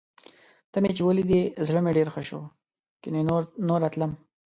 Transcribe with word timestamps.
ته 0.71 0.77
مې 0.83 0.91
چې 0.95 1.01
ولیدې، 1.05 1.41
زړه 1.67 1.79
مې 1.83 1.91
ډېر 1.97 2.07
ښه 2.13 2.21
شو. 2.29 2.41
کني 3.01 3.21
نوره 3.69 3.87
تلم. 3.93 4.11